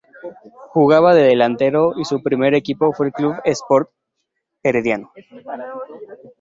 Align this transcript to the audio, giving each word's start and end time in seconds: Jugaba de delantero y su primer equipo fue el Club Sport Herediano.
Jugaba 0.71 1.13
de 1.13 1.21
delantero 1.27 1.93
y 1.95 2.05
su 2.05 2.23
primer 2.23 2.55
equipo 2.55 2.91
fue 2.91 3.05
el 3.05 3.13
Club 3.13 3.35
Sport 3.45 3.91
Herediano. 4.63 5.11